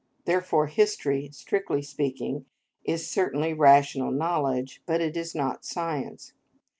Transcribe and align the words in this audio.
Therefore, 0.25 0.65
history, 0.65 1.29
strictly 1.31 1.83
speaking, 1.83 2.45
is 2.83 3.07
certainly 3.07 3.53
rational 3.53 4.09
knowledge, 4.11 4.81
but 4.87 4.99
is 4.99 5.35
not 5.35 5.63
science. 5.63 6.33